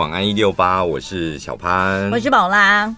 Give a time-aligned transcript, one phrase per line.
[0.00, 2.90] 晚安一六八，我是小潘，我是宝拉。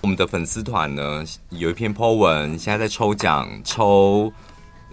[0.00, 4.32] 我们的粉丝团呢有一篇 po 文，现在在抽奖，抽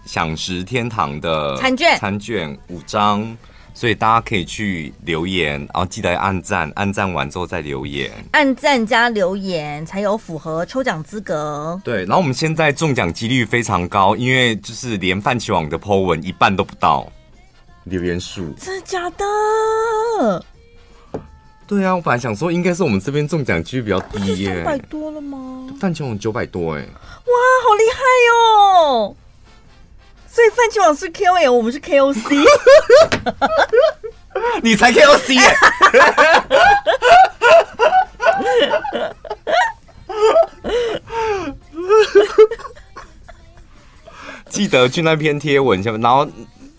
[0.05, 3.35] 享食天堂的餐券，餐券五张。
[3.73, 11.81] 所以大家可以去留言，然后记得按赞，按赞完之后再留言，按赞加留言才有符合抽奖资格。
[11.83, 17.11] 对，然后我们现在中奖几率非常高，因为就是连泛起网的 po 文一半都不到
[17.85, 20.45] 留言数，真的假的？
[21.69, 25.67] 对啊，我本来想说应该是我们这边中奖几率比较低耶，三百多了吗？
[25.79, 27.99] 泛青网九百多哎，哇，好厉害
[28.33, 29.15] 哦！
[30.27, 32.43] 所以泛青网是 KOL，我们是 KOC。
[34.63, 35.41] 你才 KOC 耶！
[44.49, 46.27] 记得去那篇贴文下面，然后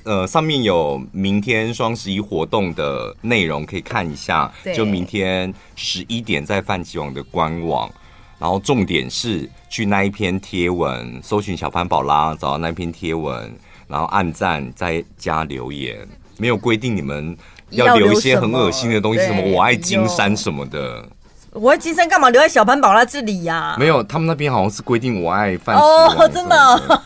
[0.05, 4.53] 呃，上面有明天双十一活动的内容可以看一下。
[4.75, 7.91] 就明天十一点在泛起网的官网，
[8.39, 9.49] 然后重点是。
[9.73, 15.97] 去那一篇贴文，搜寻小潘宝拉，找到那篇贴文，然后按赞，再加留言。
[16.39, 17.37] 没有规定你们
[17.71, 21.09] 要留一些很恶心的东西，什么我爱金山什么的。
[21.53, 23.77] 我爱金山干嘛留在小潘宝拉这里呀、啊？
[23.77, 27.01] 没有，他们那边好像是规定我爱饭哦，真的。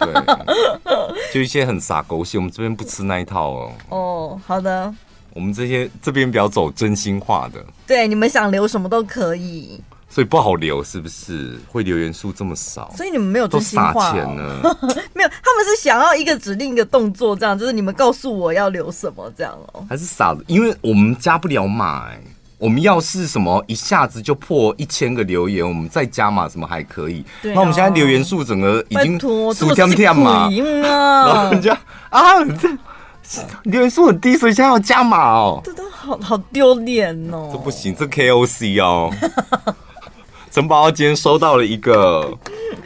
[0.84, 3.72] 对，就一些很傻狗血，我们这边不吃那一套哦。
[3.88, 4.92] 哦，好的。
[5.32, 7.64] 我们这些这边比较走真心话的。
[7.86, 9.80] 对，你们想留什么都可以。
[10.10, 11.58] 所以不好留，是不是？
[11.72, 14.12] 会留言数这么少，所以你们没有真心话？
[14.12, 14.20] 没
[15.22, 19.84] 有，他们是想要一个指令一个动作，这样就是你们告诉我要留什么这样哦。
[19.88, 20.44] 还是傻的？
[20.46, 22.10] 因为我们加不了码。
[22.58, 27.20] 我们要是什么一下子就破一千个留言，我们再加码什么还可以。
[27.20, 31.76] 啊、那我们现在留言数整个已经数天天嘛，然后人家
[32.10, 32.68] 啊，这
[33.64, 35.60] 留言数很低，所以现在要加码哦。
[35.64, 37.50] 这都好好丢脸哦。
[37.52, 39.10] 这不行，这 KOC 哦。
[40.50, 42.32] 陈宝今天收到了一个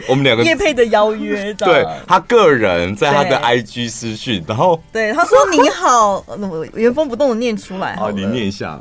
[0.09, 8.81] 我们两个叶佩的邀约，对他个人在他的 IG 私讯，然后对他说： “你好，我原封不动的念出来。”好，你念一下。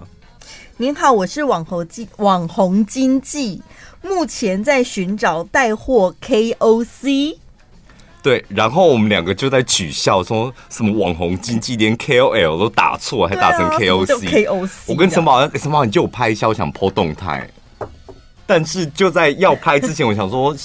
[0.80, 3.60] 您好，我是网红经网红经济，
[4.04, 7.38] 目前在寻找带货 KOC。
[8.22, 14.46] 对，然后我们两个就在取笑，说什么网红经济连 KOL 都打错，还打成 KOC。
[14.46, 17.50] KOC，我跟陈宝，陈宝你就拍一下，我想 po 动态。
[18.46, 20.56] 但是就在要拍之前，我想说，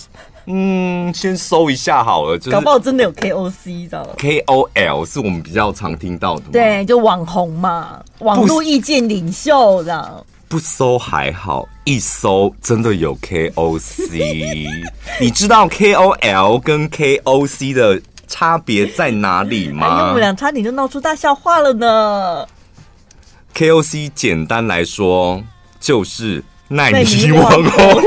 [0.47, 2.37] 嗯，先搜一下好了。
[2.39, 6.43] 就是搞不好真的有 KOC，知道吗？KOL 是我们比较常听到的。
[6.53, 10.25] 对，就网红嘛，网络意见领袖这样。
[10.49, 14.69] 不搜还好，一搜真的有 KOC。
[15.21, 19.87] 你知道 KOL 跟 KOC 的差别在哪里吗？
[19.87, 22.47] 哎、我们俩差点就闹出大笑话了呢。
[23.55, 25.43] KOC 简单来说
[25.79, 26.43] 就是。
[26.69, 28.03] 耐米网红，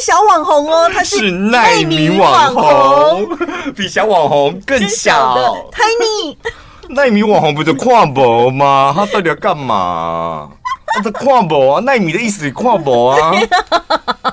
[0.00, 3.28] 小网红哦， 他是奈米网红，
[3.76, 5.56] 比小网红更小。
[5.72, 6.36] Tiny，
[6.88, 8.92] 奈米网红不就跨博吗？
[8.96, 10.50] 他到底要干嘛？
[10.92, 13.32] 他在跨博啊，奈米的意思是跨博啊。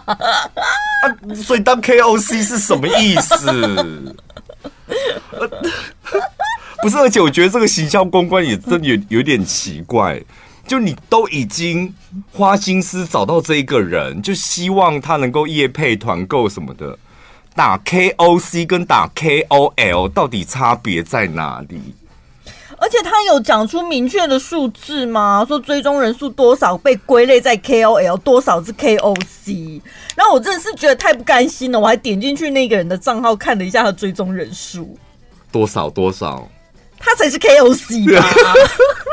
[0.06, 1.04] 啊，
[1.36, 4.16] 所以当 KOC 是什么意思？
[6.82, 10.20] 不是，而且我觉得这个行销公关也真有有点奇怪。
[10.68, 11.94] 就你都已经
[12.34, 16.98] 花心思找到这一个人，就希望他能够业配团购什么的。
[17.56, 21.96] 打 KOC 跟打 KOL 到底差别在哪里？
[22.80, 25.44] 而且他有讲出明确的数字吗？
[25.48, 29.82] 说追踪人数多少被归类在 KOL，多少是 KOC？
[30.16, 34.96] 然后我真的是觉得太不甘心了，我还点进去那个人的账号看了一下他追踪人数，
[35.52, 36.48] 多少多少，
[37.00, 38.28] 他才是 KOC 吧。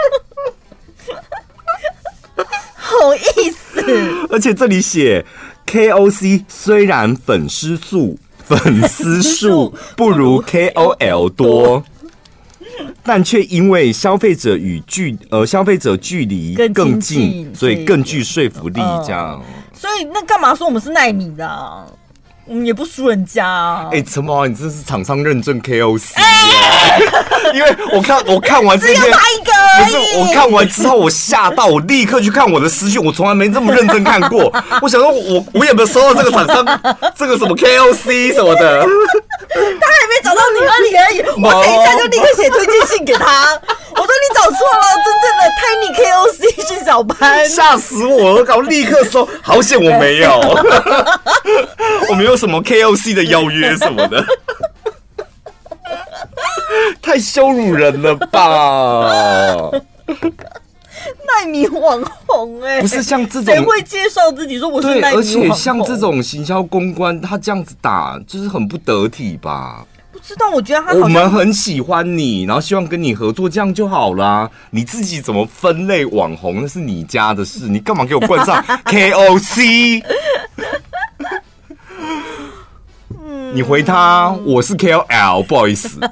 [3.01, 3.83] 好意思，
[4.31, 5.25] 而且这里写
[5.67, 11.83] KOC 虽然粉丝数粉丝数不如 KOL 多，
[13.03, 18.81] 但却因为消费者与距呃消费者距离更近，所以更具说服力。
[19.07, 19.43] 这样，
[19.73, 21.87] 所以那干嘛说我们是奈米的啊？
[22.47, 23.89] 我们也不输人家啊！
[23.91, 27.01] 哎、欸，陈宝，你这是厂商认证 KOC，、欸、
[27.55, 29.53] 因为我看我看完这些，只有他一个。
[29.77, 34.53] 不是，我看完之后我吓到，我立刻去看我的私讯，我从来没这么认真看过。
[34.83, 36.81] 我想说我，我我有没有收到这个厂商
[37.17, 38.87] 这个什么 KOC 什么的？
[39.81, 43.53] 他还没找到你而已而已，我等一下就立刻写推荐信给他。
[43.95, 48.57] 我说你找错了，真正的 Tiny KOC 是 小潘，吓死我了！
[48.57, 50.41] 我立刻说，好险我没有，
[52.11, 54.25] 我没有什么 KOC 的邀约什么的，
[57.01, 59.71] 太羞辱人了吧！
[61.27, 65.21] 奈米网红哎、欸，不是像这种谁会介绍自己说我是奈米网红？
[65.21, 69.85] 而且像这种行销公关，他这样子打就是很不得体吧？
[70.13, 74.49] 不知道，我觉得他我们很喜欢你，然后希望跟你合作，这样就好啦。
[74.71, 80.03] 你自己怎么分类网红，那是你家的事，你干嘛给我冠上 KOC？
[83.53, 85.99] 你回他，我是 KOL，不好意思。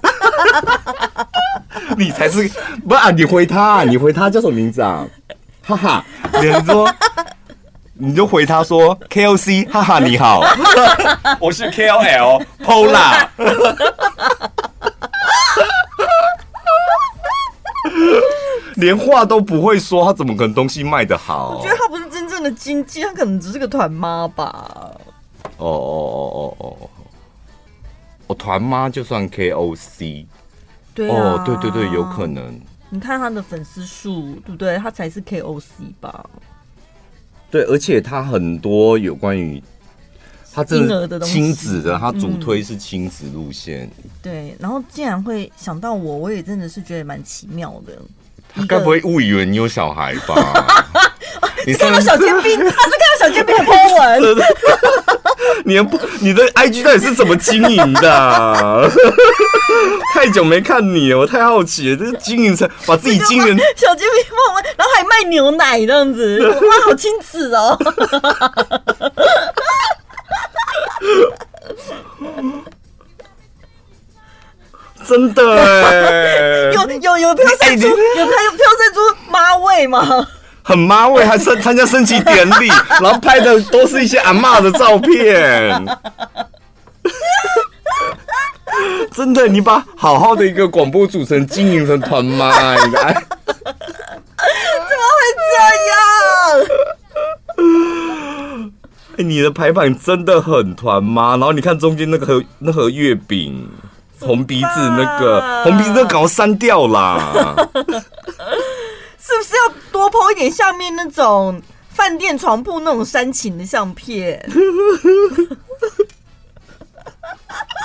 [1.96, 2.48] 你才是
[2.86, 3.10] 不啊？
[3.10, 5.06] 你回他，你回他叫什么名字啊？
[5.64, 6.04] 哈哈，
[6.40, 6.92] 你说，
[7.94, 10.42] 你就回他说 KOC，哈哈，你好，
[11.38, 13.28] 我是 KOL Pola，
[18.74, 21.56] 连话都不会说，他怎么可能东西卖得好？
[21.56, 24.90] 我觉得他不是真正的经济，他可能只是个团妈吧。
[25.58, 26.90] 哦哦哦哦哦，
[28.26, 30.26] 我团妈就算 KOC。
[30.94, 32.60] 对啊、哦，对对对，有可能。
[32.90, 34.76] 你看他的粉丝数，对不对？
[34.76, 35.62] 他才是 KOC
[36.00, 36.24] 吧？
[37.50, 39.62] 对，而且他很多有关于
[40.52, 44.10] 他这个亲子的，他主推是亲子路线、嗯。
[44.22, 47.96] 对，然后竟然会想到我，我也真的是觉得蛮奇妙的。
[48.54, 50.34] 他该不会误以为你有小孩吧？
[51.66, 54.36] 你看到小尖兵，他是看到小尖兵 的 po 文。
[55.64, 58.82] 你的你的 IG 到底是怎么经营的、啊？
[60.14, 61.96] 太久没看你了，我太好奇了。
[61.96, 66.54] 这是经营成把自己经营小尖兵 po 文，然后还卖牛奶这样子， 哇，
[66.86, 67.78] 好亲子哦！
[75.08, 80.26] 真的哎，有有有飘散出，有它有飘散出妈味吗？
[80.62, 82.68] 很妈味，还参参加升旗典礼，
[83.00, 85.84] 然后拍的都是一些阿嬷的照片。
[89.12, 93.64] 真的，你把好好的一个广播主持人经营成团妈，你看，怎
[94.98, 95.54] 么会这
[95.90, 96.02] 样？
[99.18, 103.68] 哎，你的排版真的很团妈，然后你看中间那个盒那盒月饼，
[104.18, 107.54] 红鼻子那个红鼻子都搞删掉啦。
[109.24, 111.60] 是不是要多 po 一点下面那种
[111.90, 114.42] 饭店床铺那种煽情的相片？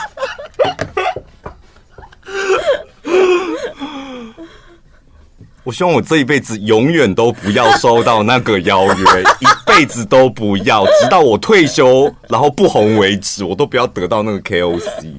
[5.64, 15.16] 我希望我这一辈子永远都不要收到那个邀约，一辈子都不要，直到我退休然后不红为止，我都不要得到那个 KOC。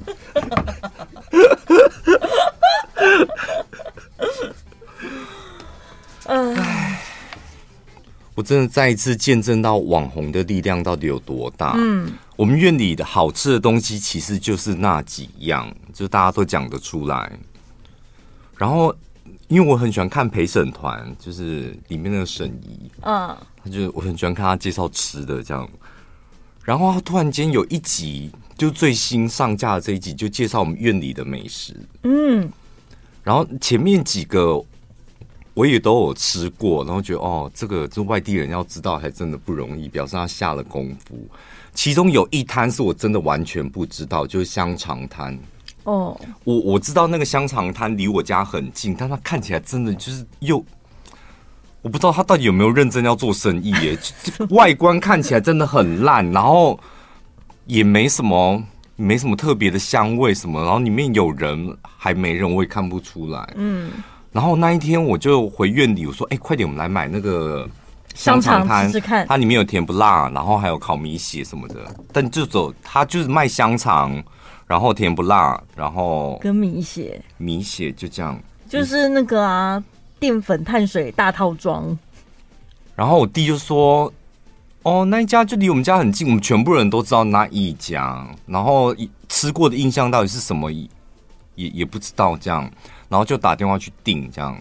[8.34, 11.74] 我真的再一次见证到网红的力量到底有多大。
[11.76, 17.36] 嗯，我们院里的好吃的东西其实就是那几样，就大家都讲得出来。
[18.56, 18.94] 然后，
[19.48, 25.68] 因为我很喜欢看陪审团，就是里面那个沈怡，嗯，他就我很喜欢看他介绍吃的这样。
[26.62, 31.74] 然后他突然间有一集，就最新上架的这一集，就介绍我们院里的美食。
[32.04, 32.48] 嗯，
[33.24, 34.64] 然后前面几个。
[35.54, 41.28] 我也都有吃过，然后觉得哦，这个这外地人要知道还真的不容易，表示他下了功夫。
[41.78, 45.38] 其中有一摊是我真的完全不知道，就是香肠摊。
[45.84, 50.56] 哦，我我知道那个香肠摊离我家很近，但它看起来真的就是又，
[51.80, 53.96] 我不知道他到底有没有认真要做生意耶。
[54.50, 56.76] 外观看起来真的很烂，然后
[57.66, 58.60] 也没什么
[58.96, 63.54] 没什么特别的香味什么，然后里面有人还没人，我也看不出来。
[63.54, 63.92] 嗯。
[64.32, 67.70] 然后那一天我就回院里，我说：“哎，快点，我们来买那个
[68.18, 69.24] 香肠摊，吃吃看。
[69.28, 71.76] 它里面有甜不辣，然后还有烤米血什么的。
[72.12, 74.20] 但就走，它就是卖香肠，
[74.66, 78.36] 然后甜不辣，然后跟米血，米血就这样，
[78.68, 79.82] 就是那个啊，
[80.18, 81.96] 淀粉碳水大套装。
[82.96, 84.12] 然后我弟就说
[84.82, 88.26] ：‘哦，那一家就离我们家很近，我们全部人都知道那一家。
[88.46, 88.92] 然后
[89.28, 90.88] 吃过的印象到底是什么，也
[91.54, 92.68] 也不知道这样。’
[93.08, 94.58] 然后就打电话去订，这样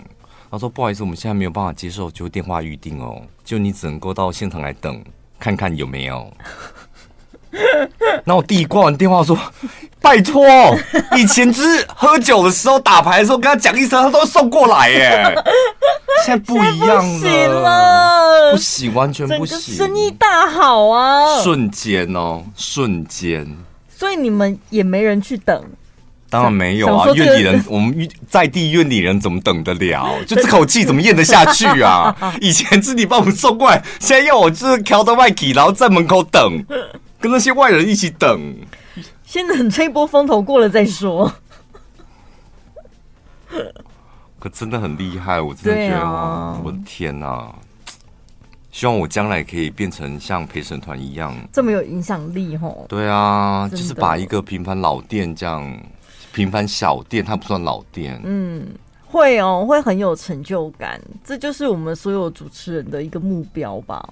[0.49, 5.03] 他说不好意思，我们现在没有办法接受，就电话预定哦，就你只能够到现场来等，
[5.39, 6.31] 看看有没有。
[8.23, 9.37] 那我弟挂完电话说，
[10.01, 10.45] 拜托，
[11.15, 15.35] 以前就是喝酒的时候打牌的时候跟他讲一声，他都会送过来耶。
[16.25, 23.57] 现在不一样了，不行了，不行，完全不行，生意大好啊，瞬间哦，瞬间。
[23.89, 25.63] 所以你们也没人去等。
[26.29, 30.09] 当然没有啊，院里人， 我们在地院里人怎么等得了？
[30.27, 32.15] 就这口气怎么咽得下去啊？
[32.41, 36.63] 以前是你帮我们送过来，现在要我就是调到外企，然后在门口等，
[37.19, 38.55] 跟那些外人一起等。
[39.25, 41.33] 先等这一波风头过了再说。
[44.39, 47.55] 可真的很厉害，我真的觉得，啊、我的天哪、啊！
[48.71, 52.85] 希望我将来可以变成像陪审团一样这么有影响力吼。
[52.87, 55.75] 对啊，就是把一个平凡老店这样，
[56.37, 58.21] 平凡小店，它不算老店。
[58.23, 58.67] 嗯，
[59.07, 61.01] 会哦，会很有成就感。
[61.23, 64.07] 这就是我们所有主持人的一个目标吧。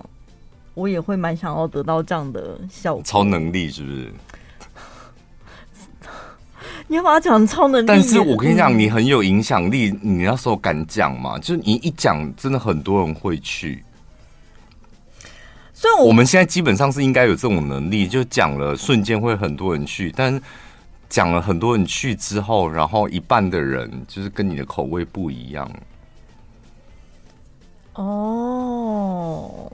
[0.73, 3.03] 我也会蛮想要得到这样的效果。
[3.03, 4.11] 超能力是不是？
[6.87, 9.95] 你要把它讲超能力，但是我跟你讲，你很有影响力。
[10.01, 11.37] 你那时候敢讲吗？
[11.37, 13.83] 就是你一讲，真的很多人会去。
[15.73, 20.41] 所以我，我们现在基本上是应该有这种能力，就讲了瞬间会很多人去，但
[21.15, 25.71] 讲了很多人去之后，然后一半的人就是跟你的口味不一样。
[27.93, 29.71] 哦，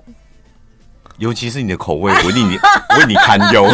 [1.18, 2.60] 尤其是你的口味，我令你
[3.00, 3.66] 为你堪忧。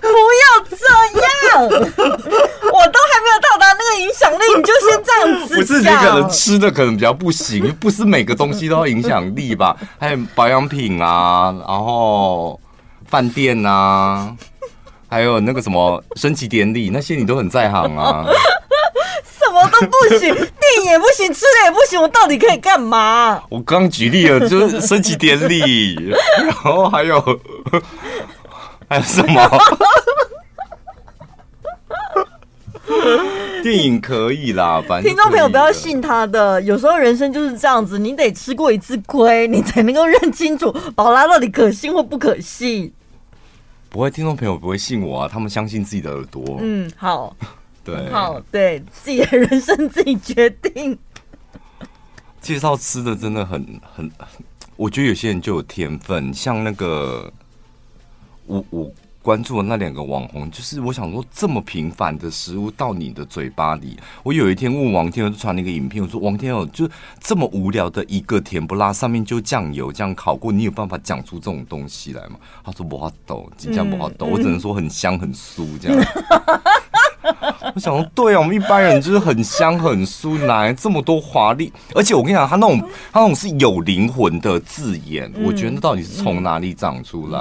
[0.00, 0.76] 不要这
[1.50, 1.68] 样，
[4.00, 5.56] 影响力，你就先这样子。
[5.56, 9.76] 不是你可能吃的可能比较不行，不是每个东西都要影响力吧？
[9.98, 12.60] 还有保养品啊，然后
[13.06, 14.34] 饭店啊，
[15.08, 18.24] 还有那个什么升旗典礼，那些你都很在行啊。
[19.24, 23.42] 什么都不行，电影也不行，吃的也不行，我到底可以干嘛？
[23.50, 26.10] 我刚举例了，就是升旗典礼，
[26.44, 27.40] 然后还有。
[28.88, 29.40] 还有什么？
[33.62, 36.60] 电影可以啦，反正听众朋友不要信他的。
[36.62, 42.92] 有时候人生就是这样子，你得吃过一次亏，你才能够认清楚宝拉到底可信或不可信。
[43.88, 46.58] 不会，听众朋友不会信我啊，他们相信自己的耳朵。
[46.60, 47.36] 嗯，好，
[47.84, 50.98] 对，好，对，自己的人生自己决定。
[52.40, 54.10] 介绍吃的真的很很，
[54.76, 57.32] 我觉得有些人就有天分，像那个。
[58.44, 66.88] 我我关注的那两个网红，就是我想说，这么平凡的食物到你的嘴巴里，我有一天问王天，就传了一个影片，我说王天哦，就
[67.20, 72.36] 这么无聊的一个甜不辣，上面就酱油这样烤过，你有办法讲出这种东西来吗？
[72.64, 76.04] 他说不好抖，真的不好抖，我只能说很香很酥这样。
[77.74, 81.72] 我想说，对啊，我们一般人就是很香很酥，哪来这么多华丽？
[81.94, 82.80] 而且我跟你讲，他那种
[83.12, 87.40] 他那种是有灵魂的字眼，我觉得到底是从哪里长出来？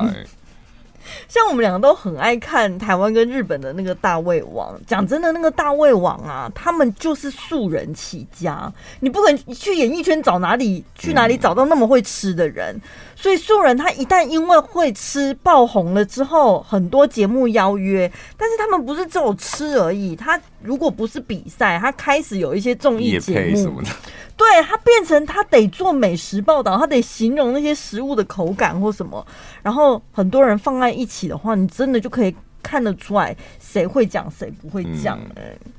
[1.31, 4.77] 像我们两个都很爱看台湾跟日本的那个大胃王。
[4.85, 8.69] 讲真的，那个大胃王啊，他们就是素人起家，
[8.99, 12.75] 你不可能去演艺圈找哪里去哪里找到那么会吃的人。
[13.15, 20.13] 所以素人他一旦因为会吃爆红了之后，很多节目邀约，但是他们不是只有吃而已。
[20.17, 23.89] 他如果不是比赛，他开始有一些综艺节目什么的。
[24.35, 29.23] 对，他变成他得做美食报道，他得形容那些食物的口感或什么，
[29.61, 35.71] 然后很多人放在一起的话，你真的就可以看得出来谁会讲谁不会讲，哎、嗯，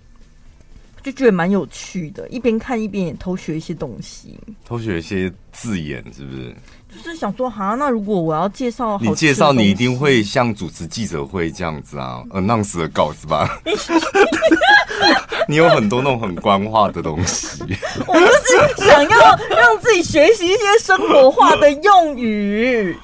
[1.02, 6.54] 就觉得蛮有趣的，一边看一边也偷学一些东西，偷学一些字眼，是不是？
[6.94, 13.48] 就是想说，哈，那如果我要介绍，你介绍你一定会像主持记者会这样子啊，announce 的稿子吧？
[15.48, 17.62] 你有很多那种很官话的东西。
[18.06, 19.18] 我就是想要
[19.48, 22.94] 让自己学习一些生活化的用语。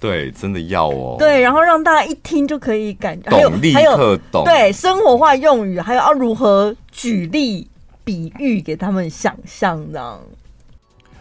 [0.00, 1.16] 对，真的要哦。
[1.18, 4.44] 对，然后让大家一听就可以感觉懂，立刻懂。
[4.44, 7.68] 对，生活化用语，还有要如何举例、
[8.04, 10.20] 比喻给他们想象这样。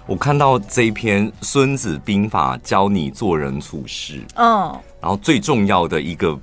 [0.06, 6.38] 我看到这一篇《孙子兵法》教你做人处事，嗯，然后最重要的一个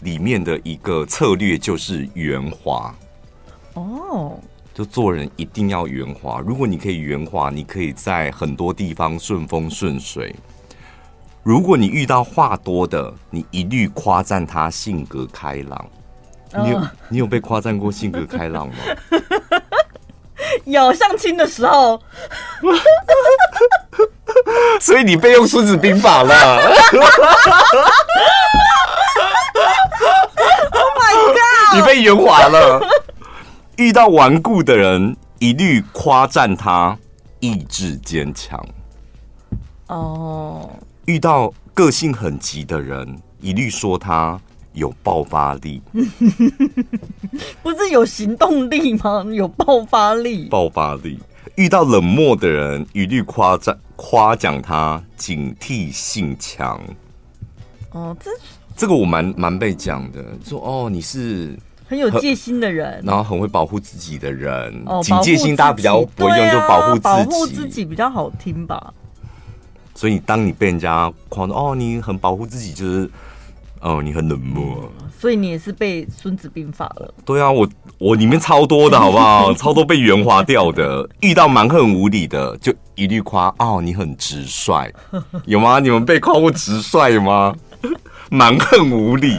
[0.00, 2.94] 里面的一个策略就是圆滑，
[3.74, 4.38] 哦，
[4.74, 6.42] 就做人一定要圆滑。
[6.44, 10.34] 如果你可以圆滑，你可以在很多地方顺风顺水。
[11.42, 15.86] 如果你遇到话多的，你一律夸赞他性格开朗。
[16.52, 18.74] 你有你有被夸赞过性格开朗吗？
[20.64, 22.00] 有相亲的时候，
[24.80, 26.56] 所以你被用《孙子兵法》了。
[30.72, 31.76] Oh my god！
[31.76, 32.80] 你被圆滑了。
[33.76, 36.98] 遇到顽固的人，一律夸赞他
[37.38, 38.58] 意志坚强。
[39.86, 40.60] 哦。
[40.62, 40.70] Oh.
[41.06, 44.40] 遇到个性很急的人，一律说他。
[44.72, 45.82] 有爆发力，
[47.60, 49.26] 不是有行动力吗？
[49.32, 51.18] 有爆发力，爆发力。
[51.56, 56.80] 遇到冷漠的人，一律夸赞夸奖他警惕性强。
[57.90, 58.30] 哦，这
[58.76, 64.82] 这个我蛮蛮被讲的，说哦，你是很有戒心的人，然后很会保护自己的人。
[64.86, 68.94] 哦，警戒心大家比较不会用，啊、就保护自己，保护自己比较好听吧。
[70.00, 73.10] 所以当你被人家夸哦，你很保护自己，就是。
[73.82, 77.14] 哦，你很冷漠，所以你也是被孙子兵法了。
[77.24, 77.66] 对啊，我
[77.96, 79.52] 我里面超多的好不好？
[79.56, 84.92] 超多被圆滑掉的，遇到蛮横无理的，就一律夸哦，你很直率，
[85.46, 85.78] 有吗？
[85.78, 87.54] 你们被夸过直率吗？
[88.30, 89.34] 蛮横无理，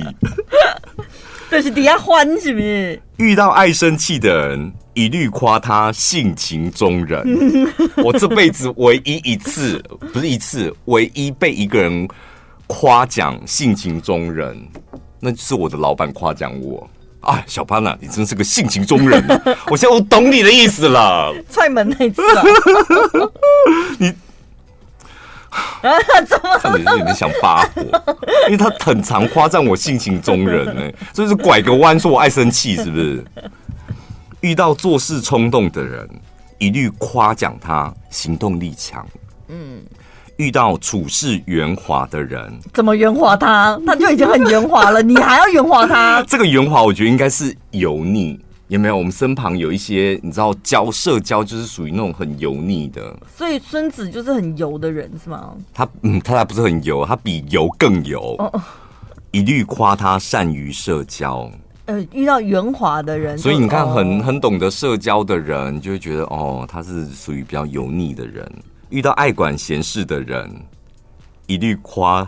[1.51, 3.01] 这是底下欢是不是？
[3.17, 7.21] 遇到爱生气的人，一律夸他性情中人。
[8.03, 12.07] 我这辈子唯一一次，不是一次，唯一被一个人。
[12.73, 14.57] 夸奖性情中人，
[15.19, 16.89] 那就是我的老板夸奖我。
[17.19, 19.21] 啊，小潘啊，你真是个性情中人。
[19.67, 21.35] 我现在我懂你的意思了。
[21.49, 22.43] 踹门那次啊，
[23.99, 24.15] 你啊，
[26.27, 26.57] 怎么？
[26.59, 27.81] 看你有点想发火，
[28.47, 33.23] 因为他很常夸赞我性情中人呢、欸，所以是拐个弯说我爱生气，是不是？
[34.41, 36.09] 遇到做事冲动的人，
[36.57, 39.05] 一律夸奖他行动力强。
[39.49, 39.81] 嗯。
[40.37, 43.79] 遇到处事圆滑的人，怎么圆滑他？
[43.85, 46.23] 他就已经很圆滑了，你还要圆滑他？
[46.27, 48.39] 这个圆滑，我觉得应该是油腻。
[48.71, 48.95] 有没有？
[48.95, 53.13] 我们身旁有一些，你知道，交社交就是属于那种很油腻的。
[53.35, 55.53] 所以孙子就是很油的人，是吗？
[55.73, 58.33] 他嗯，他还不是很油，他比油更油。
[58.39, 58.61] 哦，
[59.31, 61.51] 一律夸他善于社交。
[61.87, 68.49] 呃，遇到圆滑的人，所以你看很，很很懂得社交的人，就会觉得哦，他是属于比较油腻的人。
[68.89, 70.49] 遇到爱管闲事的人，
[71.45, 72.25] 一律夸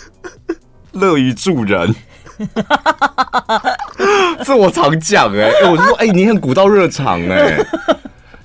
[0.92, 1.94] 乐于助人。
[4.44, 7.58] 这我常讲哎、欸，我就说哎、欸，你很古道热肠哎，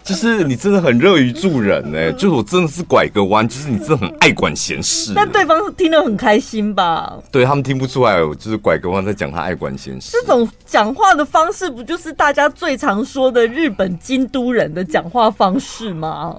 [0.03, 5.13] 就是你真的很乐于助人哎、欸，就是我真的是拐个弯，就是你真的很爱管闲事。
[5.15, 7.13] 但对方听得很开心吧？
[7.31, 10.11] 对，他们听不出来，我就是拐个弯在讲他爱管闲事。
[10.11, 16.35] 这种讲话的方式，不就是大家最常说的日本京都人的讲话方式吗？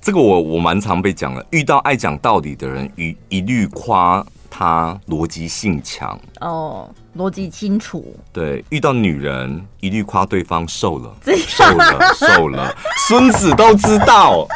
[0.00, 8.14] 这个我我蛮常被讲的，遇到爱讲道理的人，一一律夸他逻辑性强哦，逻辑清楚。
[8.32, 11.14] 对，遇到女人，一律夸对方瘦了，
[11.46, 12.74] 瘦了，瘦了。
[13.08, 14.46] 孙子都知道，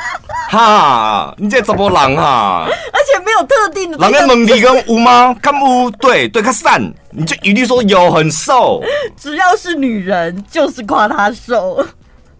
[0.51, 2.66] 哈，你这怎么狼啊？
[2.66, 5.33] 而且没有特定的，狼在蒙里跟乌吗？
[5.40, 8.83] 看乌，对对，看散，你就一律说有很瘦。
[9.16, 11.83] 只要是女人，就是夸他瘦。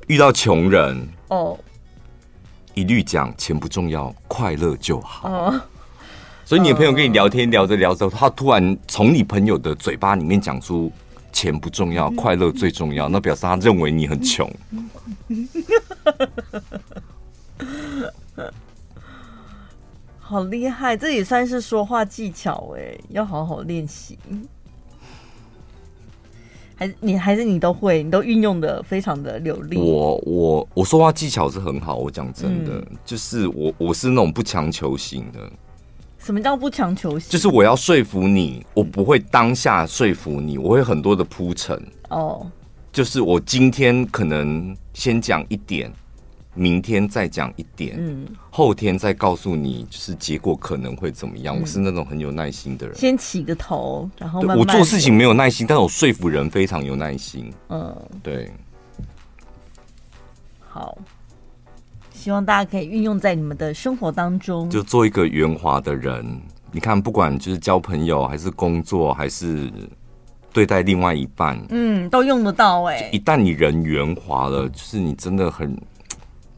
[0.09, 1.57] 遇到穷人，哦。
[2.74, 5.28] 一律讲钱不重要，快乐就好。
[5.28, 5.61] Uh,
[6.46, 10.92] 所以你的朋友跟你聊天，聊着聊着，他突然从你朋友的嘴巴里面讲出
[11.33, 14.50] 钱不重要，快乐最重要，那表示他认为你很穷。
[20.18, 24.18] 好厉害，这也算是说话技巧哎，要好好练习。
[26.76, 29.78] 还是你还是你都会，你都运用的非常的流利。
[29.78, 35.50] 我我我说话技巧是很好，我讲真的，嗯、就是我我是那种不强求型的。
[36.24, 37.18] 什么叫不强求？
[37.20, 41.80] 就是我要说服你，我不会当下说服你，我会很多的铺陈。
[42.08, 42.46] 哦，
[42.92, 45.92] 就是我今天可能先讲一点。
[46.56, 51.58] 明天再讲一点，嗯，后天再告诉你，就是结果可能会怎么样。
[51.58, 57.52] 嗯、我是那种很有耐心的人，先起个头，然后慢慢我做事情没有耐心，但我说服人非常有耐心。
[57.70, 58.48] 嗯，对。
[60.60, 60.96] 好，
[62.24, 66.24] 希望大家可以运用在你们的生活当中，就做一个圆滑的人。
[66.72, 69.70] 你看，不管就是交朋友，还是工作，还是
[70.50, 73.10] 对待另外一半，嗯，都用得到哎、欸。
[73.12, 75.78] 一旦你人圆滑了，就是你真的很。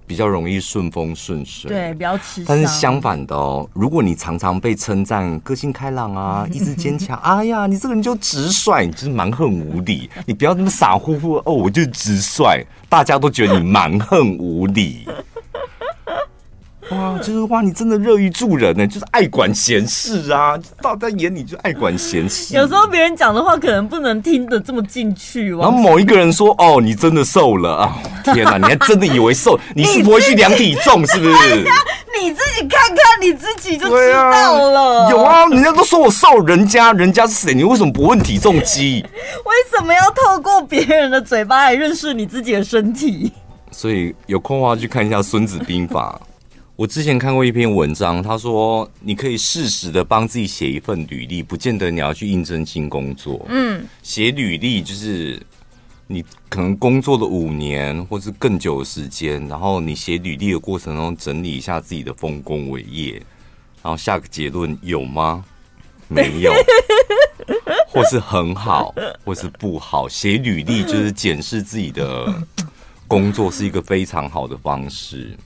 [0.08, 2.44] 比较容易顺风顺水，对，比较吃。
[2.46, 10.08] 但是相反的哦，如果你常常被称赞个性开朗啊， 意志坚强，哎呀，你这个人就直率，你就是蛮横无理。
[10.24, 15.08] 你不要那么傻乎乎哦，我就直率，大家都觉得你蛮横无理。
[16.90, 22.54] 哇，就是哇，你真的乐于助人呢，就是爱管闲事啊，到他眼里就爱管闲事。
[22.54, 25.50] 有时候别人讲的话可能不能听得这么进去。
[25.50, 27.98] 然后某一个人说：“哦，你真的瘦了啊！”
[28.32, 29.58] 天哪，你还真的以为瘦？
[29.74, 31.64] 你是不会去量体重是不是？
[32.18, 35.04] 你自己看看你自己就知道了。
[35.06, 37.52] 啊有啊，人家都说我瘦，人家人家是谁？
[37.52, 39.04] 你为什么不问体重机？
[39.44, 43.32] 为什么要透过别人的嘴巴来认识你自己的身体？
[43.72, 46.18] 所以有空的话去看一下《孙子兵法》。
[46.76, 53.46] 我之前看过一篇文章，他说你可以适时的帮自己写一份履历，不见得你要去应征新工作。
[53.48, 55.40] 嗯，写履历就是
[56.06, 63.14] 你可能工作了五年或是更久的时间，然后你写履历的过程中整理一下自己的丰功伟业，
[63.82, 65.42] 然后下个结论有吗？
[66.08, 66.52] 没有，
[67.88, 70.06] 或是很好，或是不好。
[70.06, 72.32] 写履历就是检视自己的
[73.08, 75.36] 工作，是一个非常好的方式。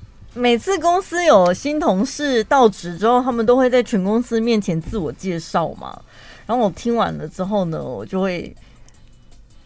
[0.40, 6.00] 每次公司有新同事到职之后，他们都会在全公司面前自我介绍嘛。
[6.46, 8.54] 然后我听完了之后呢，我就会，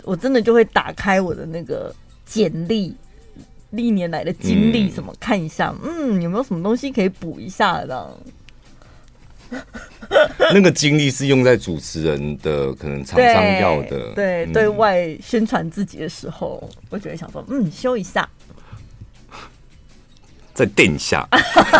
[0.02, 1.94] 我真的就会打开我的那个
[2.26, 2.92] 简历，
[3.70, 8.18] 历年来的经历什么、嗯、看一下，嗯，有没有什么东西可以补一下的？
[10.52, 18.28] 那个经历是用在主持人的可能厂商要的， 对，对，嗯、对外宣传自己的时候，我就会想说，嗯，修一下。
[20.54, 21.28] 再垫一下，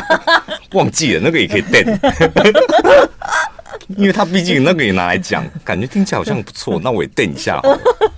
[0.74, 1.87] 忘记了那个也可以垫，
[3.96, 7.62] 因为他毕竟那个也拿来讲，感觉听起来好像不错，那我也垫一下，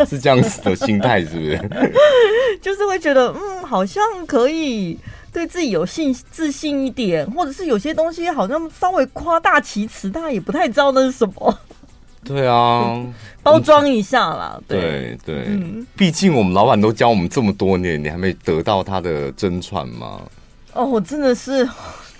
[0.09, 1.71] 是这样子的心态，是不是？
[2.62, 4.99] 就是会觉得，嗯，好像可以
[5.33, 11.59] 对自己有信自信一点，或者是有些东西好像稍微夸大其词，大家也不太知道那是什么。
[12.25, 12.97] 对啊，
[13.42, 14.59] 包装一下啦。
[14.66, 15.47] 对对，
[15.97, 20.21] 毕竟我们老板都教我们这么多年，你还没得到他的真传吗？
[20.77, 21.67] 哦，我真的是，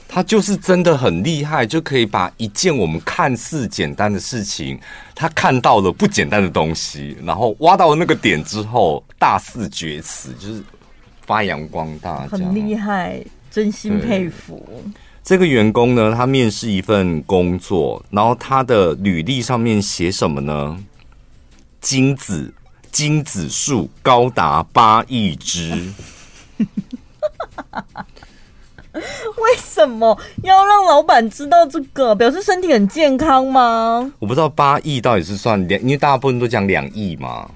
[0.09, 4.81] 他就是真的很厉害，就可以把一件我们看似简单的事情，
[5.14, 10.62] 他看到了不简单的东西，然后挖到了那个点之后，大肆厥词，就是
[11.27, 14.83] 发扬光大，很厉害，真心佩服。
[15.23, 20.83] 这个员工呢，他面试一份工作，然后他的履历上面写什么呢？
[21.81, 22.55] 精子
[22.90, 25.92] 精子数高达八亿只。
[29.37, 32.15] 为什么要让老板知道这个？
[32.15, 34.13] 表示身体很健康吗？
[34.19, 37.49] 我不知道八亿到底是算两，因为大部分都讲两亿嘛。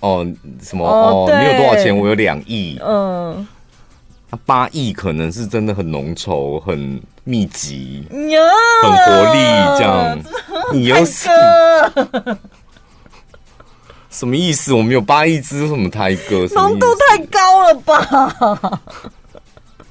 [0.00, 0.26] 哦，
[0.62, 0.86] 什么？
[0.86, 1.96] 哦，哦你有多少钱？
[1.96, 2.78] 我有两亿。
[2.82, 3.46] 嗯，
[4.30, 8.40] 那八亿可能是真的很浓稠、很密集、呀
[8.82, 9.38] 很活力
[9.78, 10.18] 这样。
[10.72, 11.28] 你又是
[14.10, 14.72] 什么意思？
[14.72, 16.46] 我们有八亿只什么胎哥？
[16.54, 18.80] 浓度太高了吧？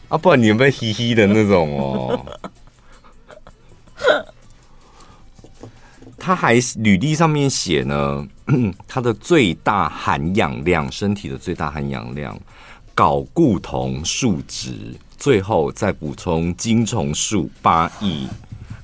[0.09, 2.25] 啊，不然你有没有嘻嘻的那种哦？
[6.17, 8.27] 他还履历上面写呢，
[8.87, 12.37] 他的最大含氧量，身体的最大含氧量，
[12.95, 14.73] 睾固酮数值，
[15.17, 18.27] 最后再补充精虫数八亿。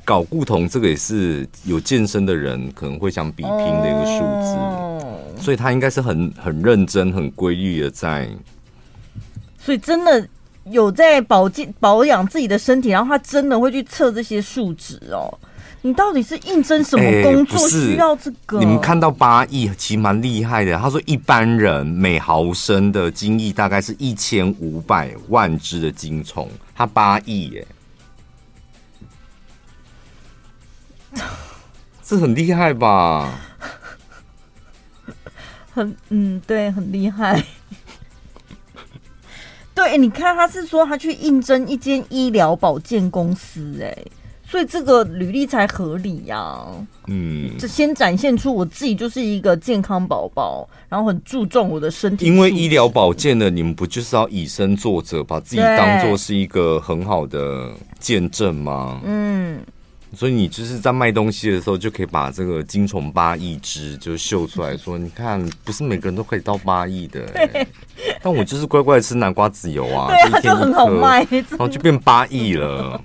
[0.06, 4.56] 睾固酮这个也是有健身的人可能会想比拼的一个数字，
[5.44, 8.30] 所以他应该是很很认真、很规律的在。
[9.58, 10.30] 所以真的。
[10.72, 15.32] 有在保健保养自己的身体，然后他真的会去测这些数值哦。
[15.82, 18.58] 你到底是应征什么工作需要这个？
[18.58, 20.76] 你们看到八亿其实蛮厉害的。
[20.80, 27.68] 他说一般人每毫升的精液大概是一千五百万只的精虫，他八亿耶，
[32.02, 33.32] 这很厉害吧？
[35.72, 37.44] 很嗯，对，很厉害。
[39.76, 43.94] 对，你看他是说他去应征一间医疗保健公司，哎，
[44.48, 46.68] 所以这个履历才合理呀、啊。
[47.08, 52.26] 嗯，这先展现出我自己就是一个健康宝宝，然后很注重我的身体。
[52.26, 59.02] 因为医疗保健的，你们不就是要以身作则，把自己当做是一个很好的见证吗？
[59.04, 59.60] 嗯。
[60.14, 67.22] 所以你就是在卖东西的时候，就可以把这个精虫八亿只就秀出来说，你看，不是每个人都可以到八亿的。
[68.22, 73.02] 但我就是乖乖吃南瓜籽油啊，对啊，就很好卖，然后就变八亿了。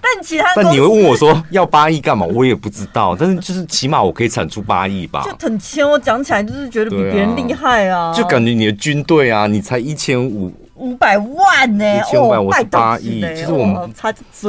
[0.00, 2.24] 但其他，但你会问我说要八亿干嘛？
[2.26, 3.16] 我也不知道。
[3.18, 5.24] 但是就是起码我可以产出八亿吧。
[5.24, 8.12] 就很谦，我讲起来就是觉得比别人厉害啊。
[8.12, 10.52] 就感觉你的军队啊，你才一千五。
[10.76, 12.00] 五百万呢、欸？
[12.00, 13.92] 一千五百，我是八亿，其实我们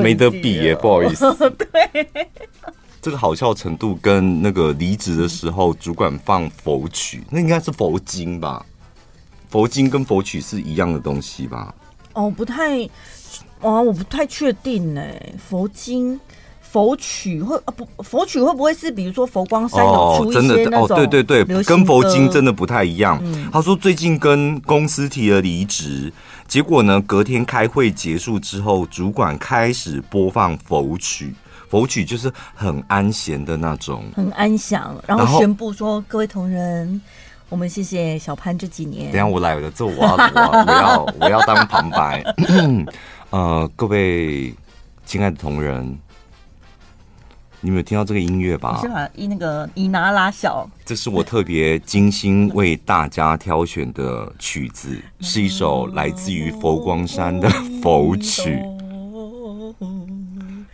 [0.02, 1.34] 没得比耶，不好意思。
[1.52, 2.08] 对，
[3.02, 8.66] 这个好笑程度跟那个离职的时候主管放佛曲，那应该是佛经吧？
[9.50, 11.74] 佛经跟佛曲是一样的东西吧？
[12.14, 12.82] 哦，不太，
[13.62, 15.02] 哦，我不太确定呢。
[15.38, 16.20] 佛经。
[16.78, 23.20] 佛曲会啊不，佛曲会不会是比如说佛光山有出一些那种哦，对对对，跟佛经真的不太一样。
[23.24, 26.14] 嗯、他说最近跟公司提了离职，
[26.48, 31.34] 结果呢隔天开会结束之后，主管开始播放佛曲，
[31.68, 37.02] 佛曲就是很安闲的那种，很安详，然后宣布说各位同仁，
[37.50, 39.12] 我们谢谢小潘这几年。
[39.12, 42.24] 等下我来了，这我要我要我要，我要当旁白。
[43.32, 44.54] 呃，各位
[45.08, 45.98] 亲爱的同仁。
[47.60, 48.76] 你没有听到这个音乐吧？
[48.78, 50.70] 我先把一那个伊拿拉小。
[50.86, 57.50] 这是我特别精心为大家挑选的曲子，是一首来自于佛光山的
[57.82, 58.62] 佛曲。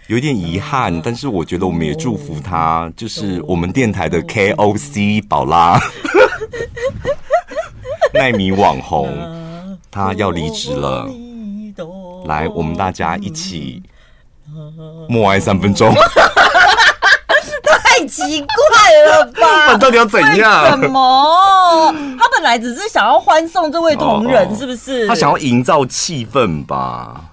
[0.07, 5.79] 有点遗憾，但是我觉得我们也祝福他，就是我们电台的 KOC 宝拉，
[8.13, 9.09] 奈米网红，
[9.89, 11.09] 他要离职了。
[12.25, 13.81] 来，我们大家一起
[15.07, 15.89] 默哀三分钟。
[18.33, 19.67] 奇怪了吧？
[19.69, 20.69] 那到底要怎样？
[20.69, 21.93] 什么？
[22.19, 25.07] 他本来只是想要欢送这位同仁，哦、是不是？
[25.07, 27.25] 他想要营造气氛吧？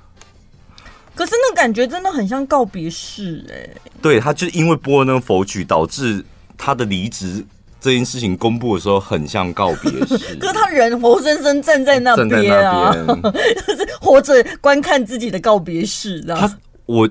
[1.14, 3.76] 可是那感觉真的很像告别式哎、欸。
[4.00, 6.24] 对，他就因为播了那个佛曲，导致
[6.56, 7.44] 他的离职
[7.78, 10.16] 这件事情公布的时候，很像告别式。
[10.40, 12.90] 可是他人活生生站在那边啊，
[13.66, 16.22] 就是活着观看自己的告别式。
[16.22, 16.50] 他
[16.86, 17.06] 我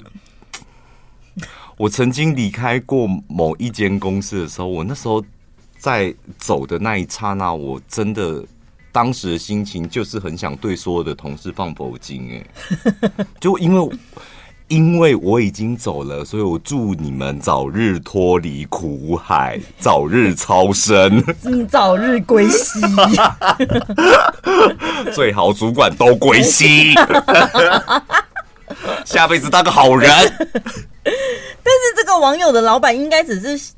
[1.79, 5.23] 我曾经离开过某一间公司的时候，我那时候
[5.77, 8.43] 在走的那一刹那，我真的。
[8.91, 13.89] 当时的心情就是很想对所有的同事放佛经，哎， 就因为
[14.67, 22.81] 因为我已经走了，所以我祝你们早日脱离苦海，早日超生，嗯，早日归西，
[25.13, 26.95] 最好主管都归西，
[29.05, 30.11] 下辈子当个好人。
[31.69, 33.73] 但是这个网友的老板应该只是。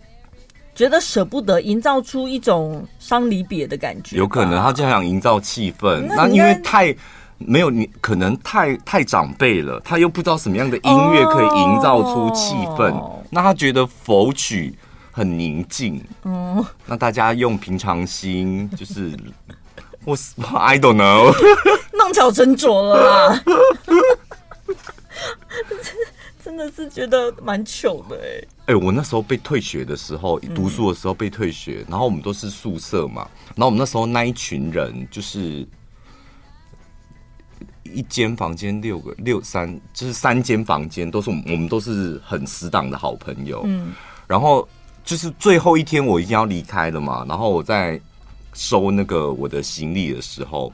[0.74, 4.16] 觉得舍不得，营造出一种伤离别的感觉。
[4.16, 6.96] 有可能他就想营造气氛，那因为太
[7.38, 12.90] 没有你，可能太太长辈了，他又不知道什么样的音乐可以营造出气氛。
[12.94, 13.20] Oh.
[13.30, 14.74] 那他觉得佛曲
[15.12, 16.66] 很宁静，嗯，oh.
[16.86, 19.12] 那大家用平常心，就是
[20.06, 20.16] 我
[20.56, 21.36] I don't know，
[21.92, 23.44] 弄巧成拙了啦。
[26.52, 28.48] 真的是觉得蛮糗的哎、欸！
[28.66, 35.66] 哎、欸，我那时候被退学的时候，读书的时候被退学，嗯、然后我们都是宿舍嘛，然后我们那时候那一群人就是
[37.84, 43.62] 一间房间六个六三，就是三间房间都是我们，我们都是很死党的好朋友。
[43.64, 43.94] 嗯，
[44.28, 44.68] 然后
[45.06, 47.98] 就是最后一天我已经要离开了嘛，然后我在
[48.52, 50.74] 收那个我的行李的时候，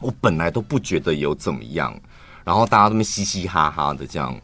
[0.00, 1.94] 我本来都不觉得有怎么样，
[2.42, 4.34] 然后大家都嘻嘻哈哈的这样。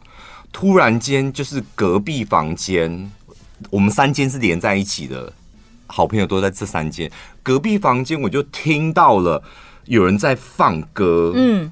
[0.51, 3.11] 突然间，就是隔壁房间，
[3.69, 5.31] 我们三间是连在一起的，
[5.87, 7.09] 好朋友都在这三间。
[7.41, 9.41] 隔壁房间，我就听到了
[9.85, 11.71] 有人在放歌，嗯，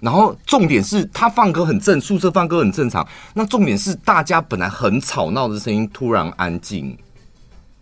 [0.00, 3.06] 然后重点是他放歌很正，宿舍放歌很正常。
[3.34, 6.96] 那重点是大家本来很吵闹的声音突然安静。